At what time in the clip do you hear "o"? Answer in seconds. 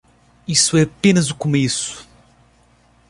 1.29-1.35